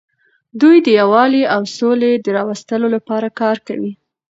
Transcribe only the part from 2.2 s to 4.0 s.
راوستلو لپاره کار کوي.